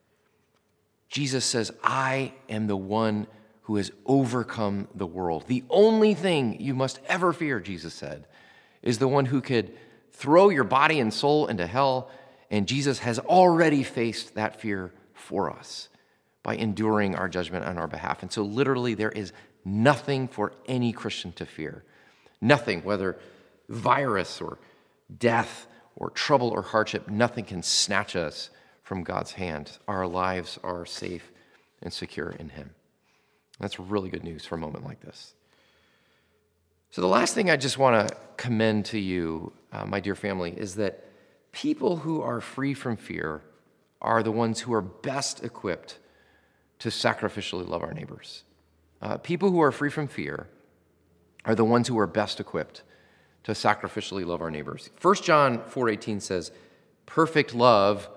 Jesus 1.10 1.46
says, 1.46 1.72
I 1.84 2.34
am 2.50 2.68
the 2.68 2.78
one 2.78 3.28
who 3.68 3.76
has 3.76 3.92
overcome 4.06 4.88
the 4.96 5.06
world. 5.06 5.44
The 5.48 5.62
only 5.70 6.14
thing 6.14 6.62
you 6.62 6.74
must 6.74 7.02
ever 7.08 7.34
fear, 7.34 7.60
Jesus 7.60 7.94
said, 7.94 8.26
is 8.82 8.98
the 8.98 9.10
one 9.10 9.26
who 9.26 9.42
could 9.42 9.74
throw 10.14 10.48
your 10.48 10.64
body 10.64 11.02
and 11.02 11.14
soul 11.14 11.48
into 11.48 11.68
hell. 11.68 12.10
And 12.50 12.66
Jesus 12.66 13.00
has 13.00 13.20
already 13.20 13.84
faced 13.84 14.36
that 14.36 14.62
fear 14.62 14.94
for 15.14 15.52
us 15.52 15.90
by 16.44 16.56
enduring 16.56 17.16
our 17.16 17.28
judgment 17.28 17.66
on 17.66 17.78
our 17.78 17.90
behalf. 17.90 18.22
And 18.22 18.32
so, 18.32 18.42
literally, 18.42 18.94
there 18.94 19.12
is 19.12 19.34
nothing 19.66 20.30
for 20.30 20.54
any 20.66 20.94
Christian 20.94 21.34
to 21.34 21.46
fear. 21.46 21.84
Nothing, 22.40 22.86
whether 22.86 23.18
virus 23.68 24.40
or 24.40 24.60
death 25.20 25.68
or 25.98 26.10
trouble 26.12 26.52
or 26.52 26.62
hardship, 26.62 27.10
nothing 27.10 27.44
can 27.44 27.62
snatch 27.62 28.16
us 28.16 28.50
from 28.84 29.04
God's 29.04 29.34
hand. 29.34 29.78
Our 29.90 30.08
lives 30.08 30.58
are 30.64 30.86
safe 30.86 31.34
and 31.82 31.92
secure 31.92 32.30
in 32.30 32.48
Him. 32.48 32.70
That's 33.60 33.80
really 33.80 34.10
good 34.10 34.24
news 34.24 34.46
for 34.46 34.56
a 34.56 34.58
moment 34.58 34.86
like 34.86 35.02
this. 35.02 35.34
So, 36.90 37.02
the 37.02 37.08
last 37.08 37.34
thing 37.34 37.50
I 37.50 37.58
just 37.58 37.78
want 37.78 38.08
to 38.08 38.16
commend 38.38 38.86
to 38.86 39.00
you, 39.00 39.52
uh, 39.72 39.86
my 39.86 40.00
dear 40.00 40.16
family, 40.16 40.54
is 40.56 40.76
that 40.76 41.06
people 41.52 41.98
who 41.98 42.22
are 42.22 42.40
free 42.40 42.74
from 42.74 42.96
fear 42.96 43.42
are 44.02 44.24
the 44.24 44.32
ones 44.32 44.62
who 44.62 44.74
are 44.74 44.82
best 44.82 45.44
equipped 45.44 45.98
to 46.80 46.90
sacrificially 46.90 47.68
love 47.68 47.84
our 47.84 47.94
neighbors. 47.94 48.44
Uh, 49.02 49.18
people 49.18 49.52
who 49.52 49.60
are 49.60 49.72
free 49.72 49.90
from 49.90 50.08
fear 50.08 50.48
are 51.46 51.56
the 51.56 51.66
ones 51.66 51.88
who 51.88 51.98
are 51.98 52.08
best 52.08 52.40
equipped 52.40 52.84
to 53.44 53.52
sacrificially 53.54 54.26
love 54.26 54.42
our 54.42 54.52
neighbors. 54.52 54.90
1 55.02 55.24
John 55.24 55.64
4:18 55.68 56.20
says, 56.20 56.52
"Perfect 57.06 57.54
love 57.54 58.10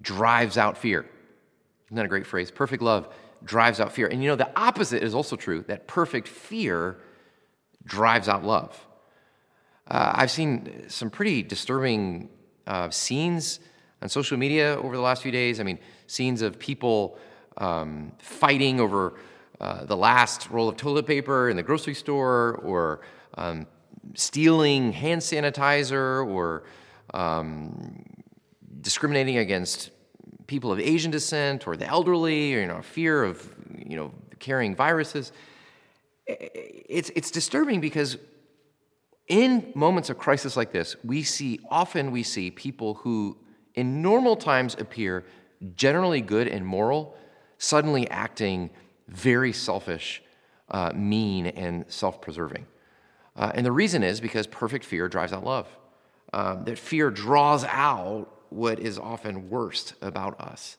drives 0.00 0.56
out 0.58 0.76
fear." 0.76 1.06
Isn't 1.86 1.96
that 1.96 2.04
a 2.04 2.08
great 2.08 2.26
phrase? 2.26 2.50
Perfect 2.50 2.82
love 2.82 3.08
drives 3.44 3.80
out 3.80 3.92
fear. 3.92 4.06
And 4.06 4.22
you 4.22 4.28
know, 4.28 4.36
the 4.36 4.50
opposite 4.58 5.02
is 5.02 5.14
also 5.14 5.36
true 5.36 5.64
that 5.68 5.86
perfect 5.86 6.28
fear 6.28 6.98
drives 7.84 8.28
out 8.28 8.44
love. 8.44 8.86
Uh, 9.88 10.12
I've 10.14 10.30
seen 10.30 10.88
some 10.88 11.10
pretty 11.10 11.42
disturbing 11.42 12.28
uh, 12.66 12.90
scenes 12.90 13.60
on 14.02 14.08
social 14.08 14.36
media 14.36 14.76
over 14.76 14.96
the 14.96 15.02
last 15.02 15.22
few 15.22 15.30
days. 15.30 15.60
I 15.60 15.62
mean, 15.62 15.78
scenes 16.06 16.42
of 16.42 16.58
people 16.58 17.18
um, 17.56 18.12
fighting 18.18 18.80
over 18.80 19.14
uh, 19.60 19.84
the 19.84 19.96
last 19.96 20.50
roll 20.50 20.68
of 20.68 20.76
toilet 20.76 21.06
paper 21.06 21.48
in 21.48 21.56
the 21.56 21.62
grocery 21.62 21.94
store, 21.94 22.60
or 22.62 23.00
um, 23.38 23.66
stealing 24.14 24.92
hand 24.92 25.22
sanitizer, 25.22 26.26
or 26.26 26.64
um, 27.14 28.04
discriminating 28.80 29.38
against 29.38 29.90
people 30.46 30.72
of 30.72 30.78
Asian 30.78 31.10
descent 31.10 31.66
or 31.66 31.76
the 31.76 31.86
elderly, 31.86 32.54
or 32.54 32.60
you 32.60 32.66
know, 32.66 32.82
fear 32.82 33.24
of 33.24 33.54
you 33.78 33.96
know 33.96 34.12
carrying 34.38 34.74
viruses. 34.74 35.32
It's 36.26 37.10
it's 37.14 37.30
disturbing 37.30 37.80
because 37.80 38.18
in 39.28 39.72
moments 39.74 40.10
of 40.10 40.18
crisis 40.18 40.56
like 40.56 40.72
this, 40.72 40.96
we 41.04 41.22
see 41.22 41.60
often 41.70 42.10
we 42.10 42.22
see 42.22 42.50
people 42.50 42.94
who 42.94 43.36
in 43.74 44.02
normal 44.02 44.36
times 44.36 44.74
appear 44.78 45.24
generally 45.74 46.20
good 46.20 46.48
and 46.48 46.66
moral, 46.66 47.16
suddenly 47.58 48.08
acting 48.10 48.70
very 49.08 49.52
selfish, 49.52 50.22
uh, 50.70 50.92
mean, 50.94 51.46
and 51.46 51.84
self-preserving. 51.88 52.66
Uh, 53.36 53.52
and 53.54 53.66
the 53.66 53.72
reason 53.72 54.02
is 54.02 54.20
because 54.20 54.46
perfect 54.46 54.84
fear 54.84 55.08
drives 55.08 55.32
out 55.32 55.44
love. 55.44 55.68
Um, 56.32 56.64
that 56.64 56.78
fear 56.78 57.10
draws 57.10 57.64
out 57.64 58.35
what 58.50 58.78
is 58.78 58.98
often 58.98 59.50
worst 59.50 59.94
about 60.00 60.40
us. 60.40 60.76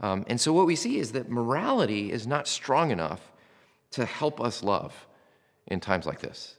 Um, 0.00 0.24
and 0.28 0.40
so 0.40 0.52
what 0.52 0.66
we 0.66 0.76
see 0.76 0.98
is 0.98 1.12
that 1.12 1.30
morality 1.30 2.12
is 2.12 2.26
not 2.26 2.46
strong 2.46 2.90
enough 2.90 3.20
to 3.92 4.04
help 4.04 4.40
us 4.40 4.62
love 4.62 5.06
in 5.66 5.80
times 5.80 6.06
like 6.06 6.20
this. 6.20 6.56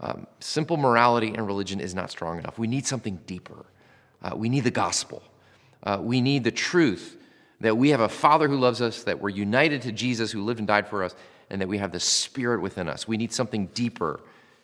Um, 0.00 0.26
simple 0.38 0.76
morality 0.76 1.34
and 1.34 1.46
religion 1.46 1.80
is 1.80 1.94
not 1.94 2.10
strong 2.10 2.38
enough. 2.38 2.58
We 2.58 2.68
need 2.68 2.86
something 2.86 3.20
deeper. 3.26 3.66
Uh, 4.22 4.36
we 4.36 4.48
need 4.48 4.64
the 4.64 4.70
gospel. 4.70 5.22
Uh, 5.82 5.98
we 6.00 6.20
need 6.20 6.44
the 6.44 6.52
truth 6.52 7.16
that 7.60 7.76
we 7.76 7.90
have 7.90 8.00
a 8.00 8.08
Father 8.08 8.48
who 8.48 8.56
loves 8.56 8.80
us, 8.80 9.02
that 9.04 9.20
we're 9.20 9.28
united 9.28 9.82
to 9.82 9.92
Jesus 9.92 10.30
who 10.30 10.44
lived 10.44 10.60
and 10.60 10.68
died 10.68 10.86
for 10.86 11.02
us, 11.02 11.14
and 11.50 11.60
that 11.60 11.68
we 11.68 11.78
have 11.78 11.90
the 11.90 12.00
Spirit 12.00 12.60
within 12.60 12.88
us. 12.88 13.08
We 13.08 13.16
need 13.16 13.32
something 13.32 13.66
deeper 13.74 14.20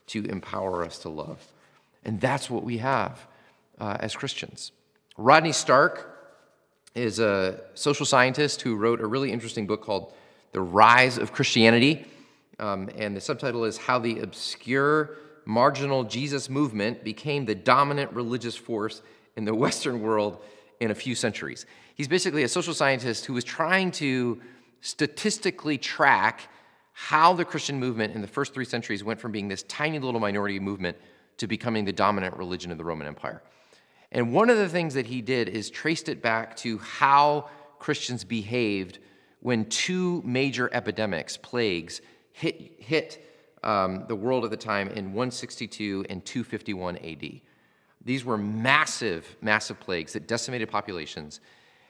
to 0.08 0.24
empower 0.26 0.84
us 0.84 0.98
to 0.98 1.08
love. 1.08 1.40
And 2.04 2.20
that's 2.20 2.48
what 2.48 2.62
we 2.62 2.78
have 2.78 3.26
uh, 3.80 3.96
as 3.98 4.14
Christians. 4.14 4.70
Rodney 5.16 5.52
Stark 5.52 6.10
is 6.96 7.20
a 7.20 7.60
social 7.74 8.04
scientist 8.04 8.62
who 8.62 8.74
wrote 8.74 9.00
a 9.00 9.06
really 9.06 9.30
interesting 9.30 9.64
book 9.64 9.80
called 9.80 10.12
The 10.50 10.60
Rise 10.60 11.18
of 11.18 11.32
Christianity. 11.32 12.04
Um, 12.58 12.90
and 12.96 13.16
the 13.16 13.20
subtitle 13.20 13.64
is 13.64 13.76
How 13.76 14.00
the 14.00 14.18
Obscure 14.18 15.16
Marginal 15.44 16.02
Jesus 16.02 16.50
Movement 16.50 17.04
Became 17.04 17.44
the 17.44 17.54
Dominant 17.54 18.12
Religious 18.12 18.56
Force 18.56 19.02
in 19.36 19.44
the 19.44 19.54
Western 19.54 20.02
World 20.02 20.42
in 20.80 20.90
a 20.90 20.94
Few 20.96 21.14
Centuries. 21.14 21.64
He's 21.94 22.08
basically 22.08 22.42
a 22.42 22.48
social 22.48 22.74
scientist 22.74 23.26
who 23.26 23.34
was 23.34 23.44
trying 23.44 23.92
to 23.92 24.40
statistically 24.80 25.78
track 25.78 26.48
how 26.92 27.34
the 27.34 27.44
Christian 27.44 27.78
movement 27.78 28.16
in 28.16 28.20
the 28.20 28.26
first 28.26 28.52
three 28.52 28.64
centuries 28.64 29.04
went 29.04 29.20
from 29.20 29.30
being 29.30 29.46
this 29.46 29.62
tiny 29.64 30.00
little 30.00 30.20
minority 30.20 30.58
movement 30.58 30.96
to 31.36 31.46
becoming 31.46 31.84
the 31.84 31.92
dominant 31.92 32.36
religion 32.36 32.72
of 32.72 32.78
the 32.78 32.84
Roman 32.84 33.06
Empire. 33.06 33.42
And 34.14 34.32
one 34.32 34.48
of 34.48 34.56
the 34.56 34.68
things 34.68 34.94
that 34.94 35.06
he 35.06 35.20
did 35.20 35.48
is 35.48 35.68
traced 35.68 36.08
it 36.08 36.22
back 36.22 36.56
to 36.58 36.78
how 36.78 37.50
Christians 37.80 38.22
behaved 38.22 39.00
when 39.40 39.66
two 39.66 40.22
major 40.24 40.70
epidemics, 40.72 41.36
plagues, 41.36 42.00
hit, 42.32 42.76
hit 42.78 43.26
um, 43.64 44.04
the 44.06 44.14
world 44.14 44.44
at 44.44 44.52
the 44.52 44.56
time 44.56 44.88
in 44.88 45.06
162 45.06 46.06
and 46.08 46.24
251 46.24 46.96
AD. 46.98 47.40
These 48.04 48.24
were 48.24 48.38
massive, 48.38 49.36
massive 49.42 49.80
plagues 49.80 50.12
that 50.12 50.28
decimated 50.28 50.70
populations, 50.70 51.40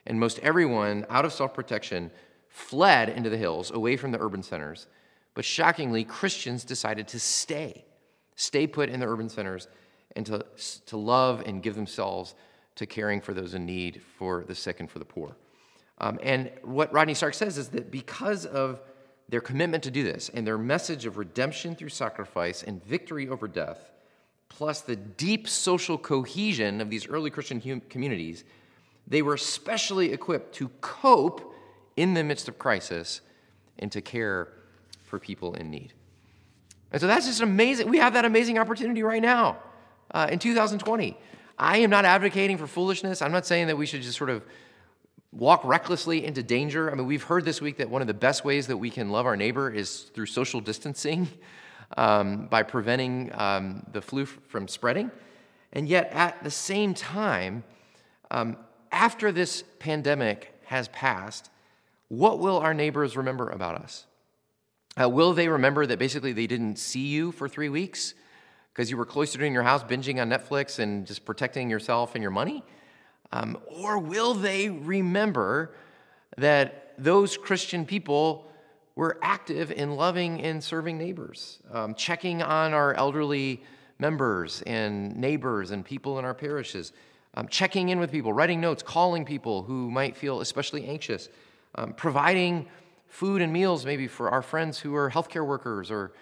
and 0.07 0.19
most 0.19 0.39
everyone, 0.41 1.05
out 1.11 1.25
of 1.25 1.33
self 1.33 1.53
protection, 1.53 2.11
fled 2.49 3.11
into 3.11 3.29
the 3.29 3.37
hills 3.37 3.71
away 3.71 3.97
from 3.97 4.13
the 4.13 4.21
urban 4.21 4.43
centers. 4.43 4.87
But 5.35 5.45
shockingly, 5.45 6.05
Christians 6.05 6.65
decided 6.65 7.09
to 7.09 7.21
stay, 7.21 7.85
stay 8.37 8.67
put 8.67 8.89
in 8.89 9.01
the 9.01 9.09
urban 9.09 9.29
centers 9.29 9.69
and 10.17 10.25
to, 10.27 10.45
to 10.87 10.97
love 10.97 11.43
and 11.47 11.63
give 11.63 11.75
themselves 11.75 12.35
to 12.77 12.87
caring 12.87 13.21
for 13.21 13.35
those 13.35 13.55
in 13.55 13.67
need, 13.67 14.03
for 14.19 14.45
the 14.45 14.55
sick 14.55 14.81
and 14.81 14.91
for 14.91 14.99
the 14.99 15.05
poor. 15.05 15.37
Um, 15.99 16.19
and 16.23 16.51
what 16.63 16.93
Rodney 16.93 17.15
Stark 17.15 17.35
says 17.35 17.57
is 17.57 17.69
that 17.69 17.91
because 17.91 18.47
of 18.47 18.81
their 19.29 19.41
commitment 19.41 19.85
to 19.85 19.91
do 19.91 20.03
this 20.03 20.29
and 20.29 20.47
their 20.47 20.59
message 20.59 21.07
of 21.07 21.17
redemption 21.17 21.75
through 21.77 21.89
sacrifice 21.91 22.63
and 22.63 22.85
victory 22.85 23.29
over 23.29 23.47
death, 23.47 23.93
plus 24.49 24.81
the 24.81 24.97
deep 24.97 25.49
social 25.49 25.97
cohesion 25.97 26.81
of 26.81 26.91
these 26.91 27.07
early 27.09 27.31
Christian 27.31 27.61
hum- 27.61 27.83
communities, 27.89 28.45
they 29.07 29.23
were 29.23 29.35
especially 29.35 30.13
equipped 30.13 30.55
to 30.57 30.69
cope 30.81 31.55
in 31.97 32.15
the 32.15 32.25
midst 32.25 32.49
of 32.49 32.59
crisis 32.59 33.21
and 33.79 33.91
to 33.93 34.01
care 34.01 34.49
for 35.05 35.19
people 35.19 35.55
in 35.55 35.71
need. 35.71 35.93
And 36.91 37.01
so 37.01 37.07
that's 37.07 37.27
just 37.27 37.41
amazing. 37.41 37.89
We 37.89 37.99
have 37.99 38.15
that 38.15 38.25
amazing 38.25 38.59
opportunity 38.59 39.03
right 39.03 39.23
now 39.23 39.59
uh, 40.15 40.29
in 40.31 40.39
2020. 40.39 41.17
I 41.59 41.79
am 41.79 41.91
not 41.91 42.05
advocating 42.05 42.57
for 42.57 42.67
foolishness. 42.67 43.21
I'm 43.21 43.33
not 43.33 43.45
saying 43.45 43.67
that 43.67 43.77
we 43.77 43.85
should 43.85 44.01
just 44.01 44.17
sort 44.17 44.31
of 44.31 44.43
walk 45.33 45.65
recklessly 45.65 46.25
into 46.25 46.43
danger. 46.43 46.91
I 46.91 46.95
mean, 46.95 47.07
we've 47.07 47.23
heard 47.23 47.45
this 47.45 47.61
week 47.61 47.77
that 47.79 47.91
one 47.91 48.01
of 48.01 48.09
the 48.09 48.15
best 48.15 48.45
ways 48.45 48.69
that 48.69 48.77
we 48.77 48.89
can 48.89 49.11
love 49.11 49.27
our 49.27 49.37
neighbor 49.37 49.71
is 49.71 50.05
through 50.15 50.27
social 50.27 50.61
distancing 50.61 51.29
um, 51.97 52.47
by 52.47 52.63
preventing 52.63 53.31
um, 53.35 53.85
the 53.93 54.01
flu 54.01 54.25
from 54.25 54.69
spreading. 54.69 55.11
And 55.73 55.89
yet, 55.89 56.11
at 56.13 56.43
the 56.43 56.51
same 56.51 56.95
time, 56.95 57.65
um, 58.31 58.57
after 58.93 59.33
this 59.33 59.65
pandemic 59.81 60.55
has 60.67 60.87
passed, 60.89 61.51
what 62.09 62.39
will 62.39 62.59
our 62.59 62.73
neighbors 62.73 63.17
remember 63.17 63.49
about 63.51 63.77
us? 63.77 64.07
Uh, 65.01 65.09
will 65.09 65.33
they 65.33 65.49
remember 65.49 65.85
that 65.85 65.99
basically 65.99 66.33
they 66.33 66.47
didn't 66.47 66.77
see 66.79 67.09
you 67.09 67.33
for 67.33 67.49
three 67.49 67.69
weeks? 67.69 68.15
Because 68.75 68.91
you 68.91 68.97
were 68.97 69.07
cloistered 69.07 69.43
in 69.43 69.53
your 69.53 69.63
house 69.63 69.85
binging 69.85 70.21
on 70.21 70.29
Netflix 70.29 70.81
and 70.81 71.07
just 71.07 71.25
protecting 71.25 71.71
yourself 71.71 72.17
and 72.17 72.23
your 72.23 72.33
money? 72.33 72.65
Um, 73.33 73.57
or 73.67 73.99
will 73.99 74.35
they 74.35 74.69
remember 74.69 75.77
that 76.37 76.93
those 76.99 77.37
Christian 77.37 77.87
people 77.87 78.51
were 78.97 79.17
active 79.23 79.71
in 79.71 79.95
loving 79.95 80.43
and 80.43 80.63
serving 80.63 80.99
neighbors, 80.99 81.61
um, 81.73 81.95
checking 81.95 82.43
on 82.43 82.73
our 82.75 82.95
elderly 82.95 83.63
members 84.01 84.63
and 84.63 85.17
neighbors 85.17 85.71
and 85.71 85.85
people 85.85 86.19
in 86.19 86.25
our 86.25 86.35
parishes, 86.35 86.93
um, 87.35 87.47
checking 87.47 87.91
in 87.91 88.01
with 88.01 88.11
people, 88.11 88.33
writing 88.33 88.61
notes, 88.61 88.83
calling 88.83 89.25
people 89.25 89.63
who 89.63 89.89
might 89.89 90.17
feel 90.17 90.41
especially 90.41 90.85
anxious, 90.87 91.29
um, 91.77 91.93
providing 91.93 92.67
food 93.07 93.41
and 93.41 93.53
meals 93.53 93.87
maybe 93.87 94.09
for 94.09 94.31
our 94.31 94.43
friends 94.43 94.79
who 94.81 94.97
are 94.97 95.11
healthcare 95.11 95.47
workers 95.47 95.91
or 95.93 96.13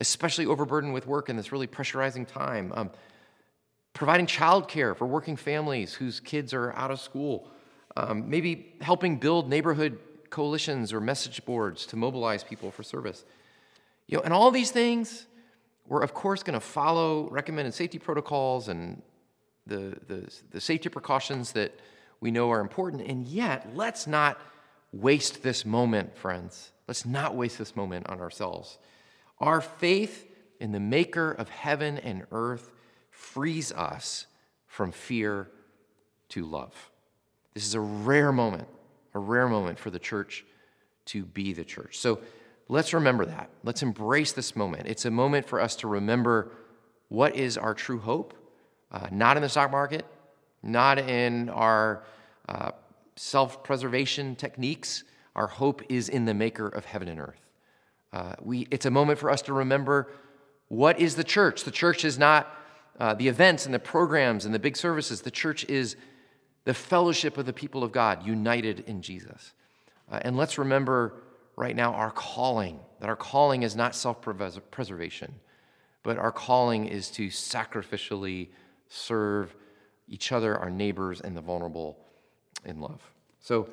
especially 0.00 0.46
overburdened 0.46 0.94
with 0.94 1.06
work 1.06 1.28
in 1.28 1.36
this 1.36 1.52
really 1.52 1.66
pressurizing 1.66 2.26
time. 2.26 2.72
Um, 2.74 2.90
providing 3.92 4.26
childcare 4.26 4.96
for 4.96 5.06
working 5.06 5.36
families 5.36 5.94
whose 5.94 6.20
kids 6.20 6.54
are 6.54 6.72
out 6.72 6.90
of 6.90 7.00
school. 7.00 7.50
um, 7.96 8.28
maybe 8.28 8.72
helping 8.80 9.16
build 9.16 9.48
neighborhood 9.48 9.98
coalitions 10.30 10.92
or 10.92 11.00
message 11.00 11.44
boards 11.44 11.86
to 11.86 11.96
mobilize 11.96 12.44
people 12.44 12.70
for 12.70 12.82
service. 12.82 13.24
You 14.06 14.18
know, 14.18 14.22
and 14.22 14.32
all 14.32 14.50
these 14.50 14.70
things, 14.70 15.26
we're 15.86 16.02
of 16.02 16.14
course 16.14 16.42
going 16.42 16.54
to 16.54 16.60
follow 16.64 17.28
recommended 17.30 17.74
safety 17.74 17.98
protocols 17.98 18.68
and 18.68 19.02
the, 19.66 19.96
the, 20.06 20.32
the 20.50 20.60
safety 20.60 20.88
precautions 20.88 21.52
that 21.52 21.78
we 22.20 22.30
know 22.30 22.50
are 22.50 22.60
important. 22.60 23.02
And 23.02 23.26
yet, 23.26 23.70
let's 23.74 24.06
not 24.06 24.40
waste 24.92 25.42
this 25.42 25.64
moment, 25.64 26.16
friends. 26.16 26.72
Let's 26.86 27.06
not 27.06 27.34
waste 27.34 27.58
this 27.58 27.76
moment 27.76 28.08
on 28.08 28.20
ourselves. 28.20 28.78
Our 29.40 29.60
faith 29.60 30.26
in 30.60 30.72
the 30.72 30.80
maker 30.80 31.32
of 31.32 31.48
heaven 31.48 31.98
and 31.98 32.26
earth 32.30 32.70
frees 33.10 33.72
us 33.72 34.26
from 34.66 34.92
fear 34.92 35.50
to 36.30 36.44
love. 36.44 36.90
This 37.54 37.66
is 37.66 37.74
a 37.74 37.80
rare 37.80 38.32
moment, 38.32 38.68
a 39.14 39.18
rare 39.18 39.48
moment 39.48 39.78
for 39.78 39.90
the 39.90 39.98
church 39.98 40.44
to 41.06 41.24
be 41.24 41.52
the 41.52 41.64
church. 41.64 41.98
So 41.98 42.20
let's 42.68 42.94
remember 42.94 43.24
that. 43.26 43.50
Let's 43.64 43.82
embrace 43.82 44.32
this 44.32 44.54
moment. 44.54 44.86
It's 44.86 45.04
a 45.04 45.10
moment 45.10 45.46
for 45.46 45.60
us 45.60 45.74
to 45.76 45.88
remember 45.88 46.52
what 47.08 47.34
is 47.34 47.58
our 47.58 47.74
true 47.74 47.98
hope, 47.98 48.34
uh, 48.92 49.08
not 49.10 49.36
in 49.36 49.42
the 49.42 49.48
stock 49.48 49.70
market, 49.70 50.06
not 50.62 50.98
in 50.98 51.48
our 51.48 52.04
uh, 52.48 52.70
self 53.16 53.64
preservation 53.64 54.36
techniques. 54.36 55.04
Our 55.34 55.46
hope 55.46 55.82
is 55.88 56.08
in 56.08 56.26
the 56.26 56.34
maker 56.34 56.68
of 56.68 56.84
heaven 56.84 57.08
and 57.08 57.18
earth. 57.18 57.49
Uh, 58.12 58.34
we, 58.40 58.66
it's 58.70 58.86
a 58.86 58.90
moment 58.90 59.18
for 59.18 59.30
us 59.30 59.42
to 59.42 59.52
remember 59.52 60.08
what 60.68 61.00
is 61.00 61.16
the 61.16 61.24
church. 61.24 61.64
The 61.64 61.70
church 61.70 62.04
is 62.04 62.18
not 62.18 62.54
uh, 62.98 63.14
the 63.14 63.28
events 63.28 63.64
and 63.64 63.74
the 63.74 63.78
programs 63.78 64.44
and 64.44 64.54
the 64.54 64.58
big 64.58 64.76
services, 64.76 65.22
the 65.22 65.30
church 65.30 65.64
is 65.64 65.96
the 66.64 66.74
fellowship 66.74 67.38
of 67.38 67.46
the 67.46 67.52
people 67.52 67.82
of 67.82 67.92
God 67.92 68.26
united 68.26 68.80
in 68.86 69.00
Jesus. 69.00 69.54
Uh, 70.10 70.20
and 70.22 70.36
let's 70.36 70.58
remember 70.58 71.14
right 71.56 71.74
now 71.74 71.94
our 71.94 72.10
calling, 72.10 72.78
that 73.00 73.08
our 73.08 73.16
calling 73.16 73.62
is 73.62 73.74
not 73.74 73.94
self 73.94 74.20
preservation, 74.70 75.34
but 76.02 76.18
our 76.18 76.30
calling 76.30 76.86
is 76.86 77.10
to 77.12 77.28
sacrificially 77.28 78.48
serve 78.88 79.54
each 80.06 80.30
other, 80.30 80.58
our 80.58 80.70
neighbors, 80.70 81.20
and 81.20 81.34
the 81.34 81.40
vulnerable 81.40 81.96
in 82.66 82.80
love. 82.80 83.00
So, 83.40 83.70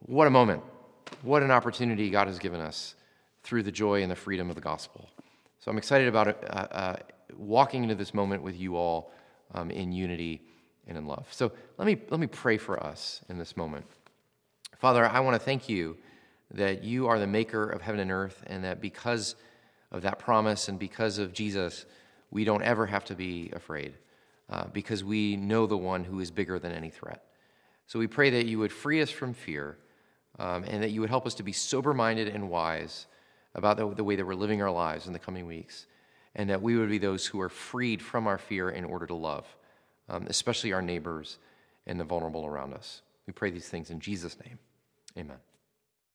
what 0.00 0.26
a 0.26 0.30
moment. 0.30 0.62
What 1.22 1.42
an 1.44 1.52
opportunity 1.52 2.10
God 2.10 2.26
has 2.26 2.40
given 2.40 2.60
us 2.60 2.95
through 3.46 3.62
the 3.62 3.72
joy 3.72 4.02
and 4.02 4.10
the 4.10 4.16
freedom 4.16 4.50
of 4.50 4.56
the 4.56 4.60
gospel. 4.60 5.08
So, 5.60 5.70
I'm 5.70 5.78
excited 5.78 6.08
about 6.08 6.28
uh, 6.28 6.66
uh, 6.70 6.96
walking 7.36 7.84
into 7.84 7.94
this 7.94 8.12
moment 8.12 8.42
with 8.42 8.58
you 8.58 8.76
all 8.76 9.12
um, 9.54 9.70
in 9.70 9.92
unity 9.92 10.42
and 10.88 10.98
in 10.98 11.06
love. 11.06 11.28
So, 11.30 11.52
let 11.78 11.86
me, 11.86 11.96
let 12.10 12.18
me 12.18 12.26
pray 12.26 12.58
for 12.58 12.82
us 12.82 13.20
in 13.28 13.38
this 13.38 13.56
moment. 13.56 13.86
Father, 14.78 15.06
I 15.06 15.20
want 15.20 15.34
to 15.34 15.38
thank 15.38 15.68
you 15.68 15.96
that 16.52 16.82
you 16.82 17.06
are 17.06 17.18
the 17.18 17.26
maker 17.26 17.68
of 17.70 17.82
heaven 17.82 18.00
and 18.00 18.10
earth, 18.10 18.42
and 18.48 18.64
that 18.64 18.80
because 18.80 19.36
of 19.92 20.02
that 20.02 20.18
promise 20.18 20.68
and 20.68 20.78
because 20.78 21.18
of 21.18 21.32
Jesus, 21.32 21.86
we 22.30 22.44
don't 22.44 22.62
ever 22.62 22.86
have 22.86 23.04
to 23.04 23.14
be 23.14 23.50
afraid 23.54 23.94
uh, 24.50 24.64
because 24.72 25.02
we 25.02 25.36
know 25.36 25.66
the 25.66 25.76
one 25.76 26.04
who 26.04 26.20
is 26.20 26.30
bigger 26.30 26.58
than 26.58 26.72
any 26.72 26.90
threat. 26.90 27.22
So 27.86 27.98
we 27.98 28.06
pray 28.06 28.30
that 28.30 28.46
you 28.46 28.58
would 28.58 28.72
free 28.72 29.00
us 29.00 29.10
from 29.10 29.32
fear 29.32 29.78
um, 30.38 30.64
and 30.64 30.82
that 30.82 30.90
you 30.90 31.00
would 31.00 31.10
help 31.10 31.26
us 31.26 31.34
to 31.36 31.42
be 31.42 31.52
sober 31.52 31.94
minded 31.94 32.28
and 32.28 32.50
wise 32.50 33.06
about 33.56 33.76
the, 33.76 33.88
the 33.92 34.04
way 34.04 34.14
that 34.14 34.24
we're 34.24 34.34
living 34.34 34.62
our 34.62 34.70
lives 34.70 35.08
in 35.08 35.12
the 35.12 35.18
coming 35.18 35.46
weeks, 35.46 35.86
and 36.36 36.48
that 36.50 36.62
we 36.62 36.76
would 36.76 36.88
be 36.88 36.98
those 36.98 37.26
who 37.26 37.40
are 37.40 37.48
freed 37.48 38.00
from 38.00 38.28
our 38.28 38.38
fear 38.38 38.70
in 38.70 38.84
order 38.84 39.06
to 39.06 39.14
love, 39.14 39.46
um, 40.08 40.26
especially 40.28 40.72
our 40.72 40.82
neighbors 40.82 41.38
and 41.86 41.98
the 41.98 42.04
vulnerable 42.04 42.46
around 42.46 42.74
us. 42.74 43.02
We 43.26 43.32
pray 43.32 43.50
these 43.50 43.68
things 43.68 43.90
in 43.90 43.98
Jesus' 43.98 44.36
name. 44.44 44.58
Amen. 45.18 45.38